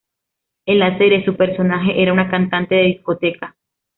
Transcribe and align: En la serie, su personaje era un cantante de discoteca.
En 0.65 0.79
la 0.79 0.97
serie, 0.97 1.23
su 1.23 1.35
personaje 1.37 2.01
era 2.01 2.11
un 2.13 2.27
cantante 2.27 2.73
de 2.73 2.81
discoteca. 2.85 3.55